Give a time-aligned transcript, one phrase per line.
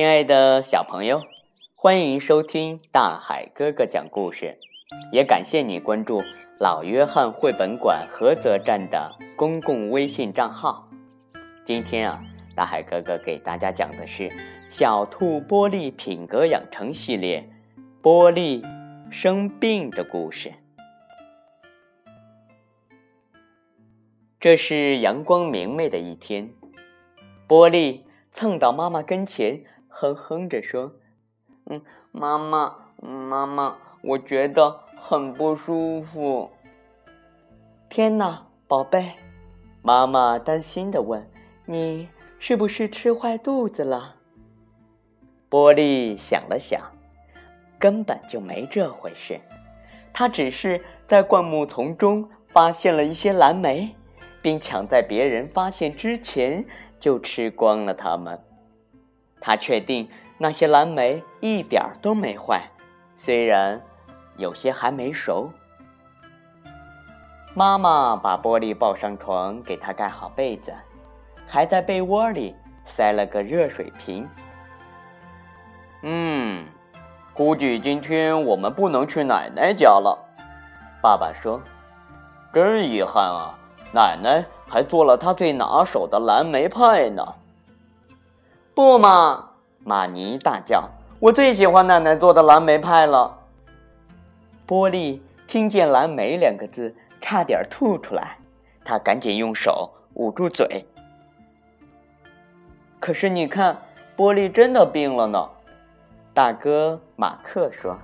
[0.00, 1.20] 亲爱的小朋友，
[1.74, 4.58] 欢迎收听大海哥哥讲故事，
[5.12, 6.22] 也感谢你关注
[6.58, 10.88] 老约翰绘本馆菏泽站的公共微信账号。
[11.66, 12.24] 今天啊，
[12.56, 14.22] 大海哥哥给大家讲的是
[14.70, 17.46] 《小兔玻璃品格养成系列》
[18.02, 18.64] 玻璃
[19.10, 20.54] 生病的故事。
[24.40, 26.54] 这是阳光明媚的一天，
[27.46, 28.00] 玻璃
[28.32, 29.62] 蹭到妈妈跟前。
[30.00, 30.94] 哼哼着说
[31.68, 36.50] ：“嗯，妈妈，妈妈，我觉得很不舒服。”
[37.90, 39.12] 天哪，宝贝！
[39.82, 41.28] 妈妈担心的问
[41.66, 42.08] ：“你
[42.38, 44.16] 是不是吃坏肚子了？”
[45.50, 46.80] 波利想了想，
[47.78, 49.38] 根本就没这回事。
[50.14, 53.94] 他只是在灌木丛中发现了一些蓝莓，
[54.40, 56.64] 并抢在别人发现之前
[56.98, 58.42] 就吃光了它们。
[59.40, 60.08] 他确定
[60.38, 62.62] 那些蓝莓一点儿都没坏，
[63.16, 63.80] 虽然
[64.36, 65.50] 有些还没熟。
[67.54, 70.72] 妈妈把玻璃抱上床，给他盖好被子，
[71.48, 74.28] 还在被窝里塞了个热水瓶。
[76.02, 76.64] 嗯，
[77.34, 80.18] 估计今天我们不能去奶奶家了，
[81.02, 81.60] 爸爸说
[82.54, 83.58] ：“真遗憾啊，
[83.92, 87.34] 奶奶还做了她最拿手的蓝莓派呢。”
[88.80, 89.50] 不嘛！
[89.84, 90.88] 玛尼大叫
[91.20, 93.36] ：“我最喜欢奶奶做的蓝莓派了。”
[94.64, 98.38] 波利听见“蓝莓”两个字，差点吐出来。
[98.82, 100.86] 他赶紧用手捂住嘴。
[102.98, 103.76] 可是你看，
[104.16, 105.46] 波利真的病了呢。
[106.32, 107.98] 大哥马克说。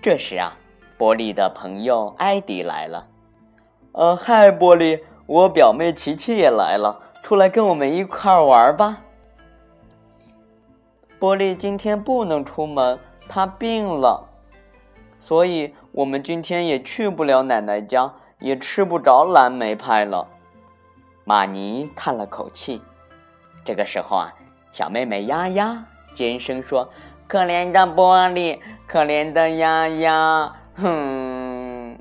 [0.00, 0.56] 这时啊，
[0.96, 3.06] 波利的朋友艾迪来了。
[3.92, 8.98] “呃，嗨，波利，我表妹琪琪也来了。”出来跟我们一块儿玩吧。
[11.18, 14.28] 波利今天不能出门，他病了，
[15.18, 20.26] 所以我们今天也去不了奶奶家，也吃不着蓝莓派了。
[21.24, 22.82] 玛尼叹了口气。
[23.64, 24.32] 这个时候啊，
[24.72, 26.88] 小妹妹丫丫尖声说
[27.28, 31.98] ：“可怜的波利，可怜的丫丫，哼，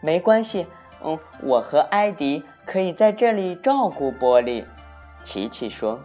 [0.00, 0.66] 没关系。”
[1.04, 4.64] 嗯，我和艾迪可以在这里照顾波利。
[5.22, 6.00] 琪琪说：“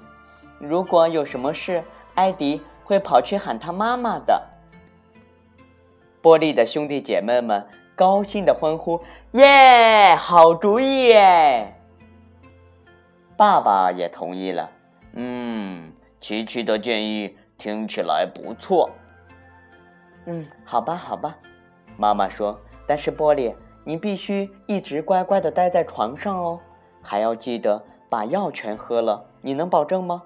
[0.59, 1.83] 如果有什么事，
[2.15, 4.41] 艾迪会跑去喊他妈妈的。”
[6.21, 7.65] 波利的兄弟姐妹们
[7.95, 9.01] 高兴的欢呼
[9.31, 11.73] ：“耶，好主意耶！”
[13.37, 14.69] 爸爸也同意了。
[15.13, 18.89] 嗯，琪琪的建议听起来不错。
[20.25, 21.37] 嗯，好吧，好吧，
[21.95, 22.59] 妈妈说。
[22.85, 23.55] 但是波利。
[23.89, 26.59] 你必须一直乖乖的待在床上哦，
[27.01, 29.25] 还要记得把药全喝了。
[29.41, 30.25] 你能保证吗？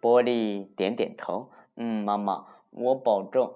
[0.00, 1.50] 波利点点头。
[1.76, 3.52] 嗯，妈妈，我保证。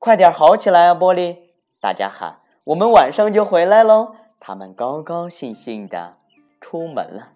[0.00, 1.52] 快点好起来啊，波利！
[1.80, 4.16] 大家喊，我们晚上就回来喽。
[4.40, 6.16] 他们高高兴兴的
[6.60, 7.28] 出门了。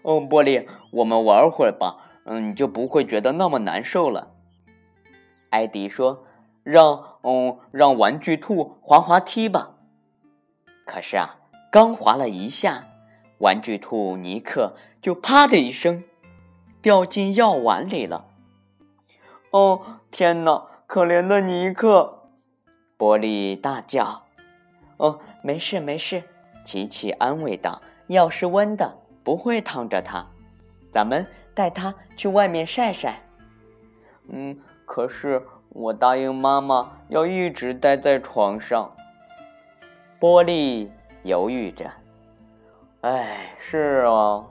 [0.00, 4.30] 哦，波利，我们玩会儿吧，嗯，你就不会觉得那么难受了。
[5.50, 6.22] 艾迪说。
[6.66, 9.76] 让嗯，让玩具兔滑滑梯吧。
[10.84, 11.36] 可是啊，
[11.70, 12.88] 刚滑了一下，
[13.38, 16.02] 玩具兔尼克就啪的一声
[16.82, 18.26] 掉进药碗里了。
[19.50, 20.66] 哦，天哪！
[20.88, 22.30] 可怜的尼克！
[22.96, 24.24] 波利大叫。
[24.96, 26.24] 哦，没事没事，
[26.64, 30.26] 琪琪安慰道：“药是温的，不会烫着他。
[30.90, 31.24] 咱们
[31.54, 33.22] 带他去外面晒晒。”
[34.28, 35.46] 嗯，可是。
[35.78, 38.90] 我答应妈妈要一直待在床上。
[40.18, 40.90] 波利
[41.22, 41.84] 犹豫着。
[43.02, 44.42] 哎，是啊，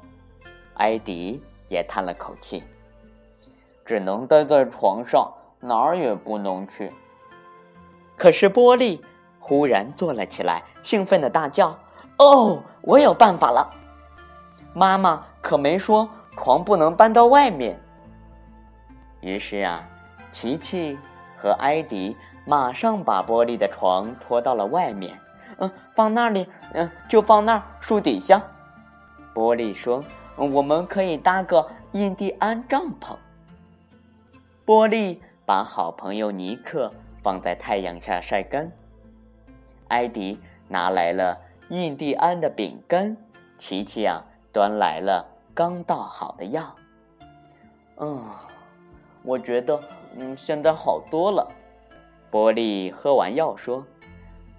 [0.75, 2.63] 艾迪也叹了口气，
[3.83, 6.93] 只能待在床上，哪儿也不能去。
[8.15, 9.03] 可是波利
[9.39, 11.75] 忽然坐了起来，兴奋的大叫
[12.19, 13.67] ：“哦，我有办法了！
[14.75, 16.07] 妈妈可没说
[16.37, 17.81] 床不能搬到外面。”
[19.21, 19.83] 于是啊，
[20.31, 20.99] 琪琪。
[21.45, 25.19] 和艾迪马上把玻璃的床拖到了外面，
[25.59, 28.41] 嗯，放那里，嗯，就放那儿，树底下。
[29.35, 30.03] 玻璃说
[30.35, 33.15] ：“我们可以搭个印第安帐篷。”
[34.65, 38.71] 玻璃把好朋友尼克放在太阳下晒干，
[39.87, 41.37] 艾迪拿来了
[41.69, 43.15] 印第安的饼干，
[43.59, 46.75] 琪琪啊端来了刚倒好的药。
[47.97, 48.19] 嗯，
[49.21, 49.79] 我觉得。
[50.15, 51.47] 嗯，现在好多了。
[52.31, 53.85] 波利喝完药说：“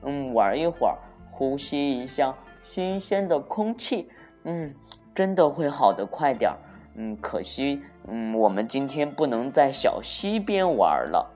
[0.02, 0.96] 嗯，玩一会儿，
[1.30, 4.08] 呼吸一下新鲜的空气，
[4.44, 4.74] 嗯，
[5.14, 6.56] 真的会好的快点儿。
[6.94, 11.30] 嗯，可惜，嗯，我们今天不能在小溪边玩了。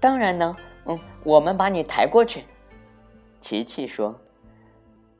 [0.00, 2.44] 当然呢，嗯，我们把你抬过去。
[3.40, 4.14] 琪琪说：“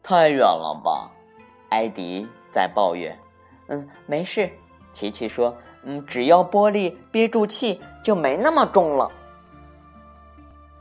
[0.03, 1.11] 太远了吧？”
[1.71, 3.17] 艾迪在抱怨。
[3.69, 4.51] 嗯，没事。
[4.93, 5.57] 琪琪说
[5.88, 9.11] ：“嗯，只要玻璃憋住气，就没那么重了。”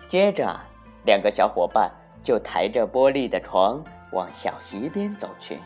[0.10, 0.60] 接着，
[1.06, 1.92] 两个小伙伴
[2.24, 5.60] 就抬着玻璃的床往小溪边走去。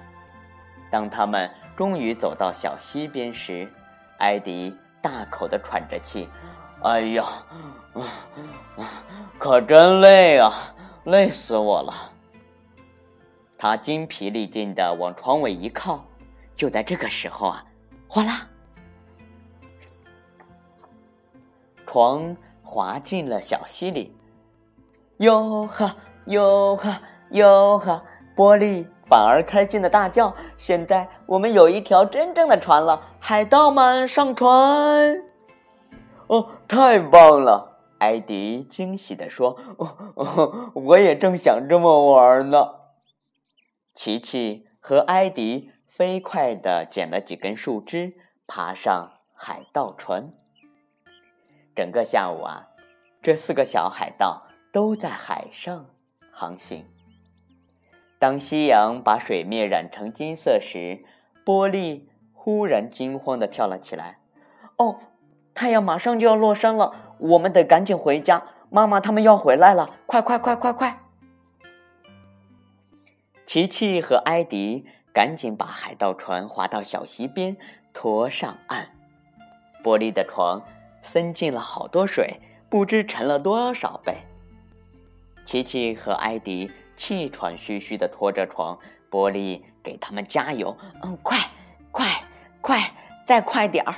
[0.92, 3.72] 当他们终于走到小溪边时，
[4.18, 6.30] 艾迪大口的喘着气
[6.84, 7.26] ：“哎呀，
[9.38, 10.52] 可真累啊，
[11.06, 11.94] 累死我了！”
[13.58, 16.04] 他精疲力尽的往床尾一靠。
[16.58, 17.64] 就在这个时候啊，
[18.10, 18.46] 哗啦，
[21.92, 24.16] 床滑进了小溪里。
[25.18, 25.96] 哟呵，
[26.26, 27.02] 哟呵，
[27.32, 28.04] 哟呵，
[28.36, 35.24] 玻璃反而开心的大叫：“现在我们有一条真正的船了，海盗们上船！”
[36.30, 37.80] 哦，太棒了！
[37.98, 39.58] 艾迪惊喜地说
[40.16, 42.76] ：“哦，我也正想这么玩呢。”
[43.98, 48.14] 琪琪和艾迪飞快地捡了几根树枝，
[48.46, 50.32] 爬上海盗船。
[51.80, 52.68] 整个下午啊，
[53.22, 54.44] 这四个小海盗。
[54.72, 55.88] 都在海上
[56.32, 56.86] 航行。
[58.20, 61.04] 当夕阳把水面染成金色时，
[61.44, 64.20] 波利忽然惊慌的跳了起来。
[64.78, 65.00] “哦，
[65.56, 68.44] 太阳马上就要落山了，我们得赶紧回家。
[68.70, 71.00] 妈妈他们要回来了，快快快快快！”
[73.48, 77.58] 琪琪和艾迪赶紧把海盗船划到小溪边，
[77.92, 78.92] 拖上岸。
[79.84, 80.62] 玻璃的床
[81.02, 84.18] 伸进了好多水，不知沉了多少倍。
[85.46, 88.78] 琪琪和艾迪气喘吁吁地拖着床，
[89.10, 90.78] 玻璃给他们加油。
[91.02, 91.40] 嗯，快，
[91.92, 92.24] 快，
[92.62, 92.92] 快，
[93.26, 93.96] 再快点儿！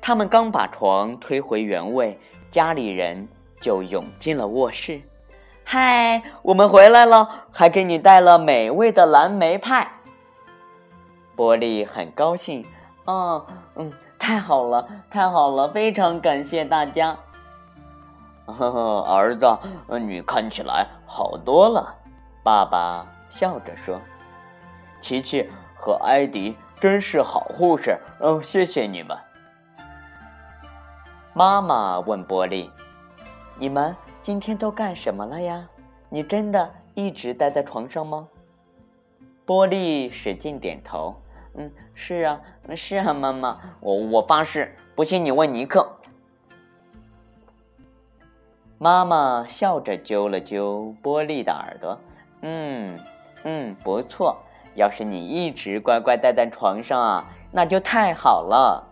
[0.00, 2.18] 他们刚把床推回原位，
[2.50, 3.28] 家里人
[3.60, 5.00] 就涌进了卧室。
[5.62, 9.88] 嗨，我们回来了，还给你带了美味的蓝莓派。
[11.36, 12.66] 玻璃很高兴。
[13.04, 13.46] 哦，
[13.76, 17.18] 嗯，太好了，太好了，非常感谢大家。
[18.46, 19.58] 呵呵，儿子，
[19.98, 21.92] 你看起来好多了。
[22.44, 24.00] 爸爸笑着说
[25.02, 29.18] ：“琪琪和艾迪真是好护士，哦，谢谢你们。”
[31.34, 32.70] 妈妈问波利
[33.58, 35.68] ：“你们今天都干什么了呀？
[36.08, 38.28] 你真的一直待在床上吗？”
[39.44, 41.16] 波利使劲点头
[41.54, 42.40] ：“嗯，是啊，
[42.76, 45.86] 是啊，妈妈，我我发誓，不信你问尼克。”
[48.78, 51.98] 妈妈笑着揪了揪波利的耳朵，
[52.40, 52.98] 嗯
[53.44, 54.36] 嗯，不错。
[54.74, 58.82] 要是你一直乖乖待在床上啊，那就太好了。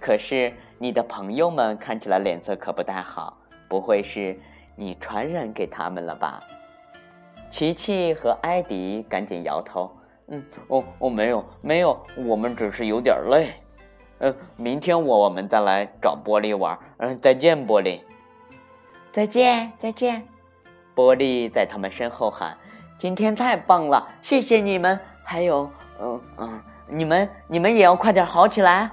[0.00, 3.38] 可是你的朋友们看起来脸色可不太好，
[3.68, 4.38] 不会是
[4.74, 6.42] 你传染给他们了吧？
[7.50, 9.90] 琪琪和艾迪赶紧摇头，
[10.30, 13.54] 嗯，哦我没有没有，我们只是有点累。
[14.18, 16.78] 嗯，明天我我们再来找玻璃玩。
[16.98, 18.00] 嗯，再见，玻璃。
[19.10, 20.28] 再见，再见！
[20.94, 22.56] 玻璃在他们身后喊
[22.98, 25.00] ：“今天太棒了，谢谢你们！
[25.24, 25.70] 还有，
[26.00, 28.90] 嗯嗯，你们你们也要快点好起来！”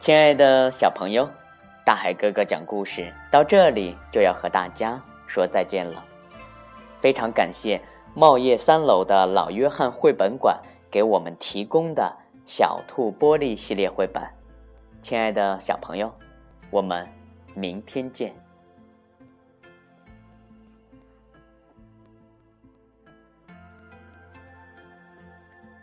[0.00, 1.28] 亲爱的小朋友，
[1.86, 6.04] 大海哥哥讲故事到这里就要和大家说再见了。
[7.00, 7.80] 非常感谢
[8.12, 12.12] 茂业三楼的老约翰绘本馆给我们提供的。
[12.44, 14.22] 小兔玻璃系列绘本，
[15.02, 16.12] 亲爱的小朋友，
[16.70, 17.04] 我们
[17.54, 18.32] 明天见。